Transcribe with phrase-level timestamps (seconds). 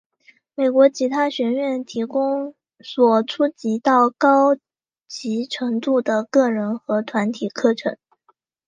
[0.55, 4.55] 美国吉他学院提供从初级到高
[5.07, 7.95] 级程度的个人和团体课程。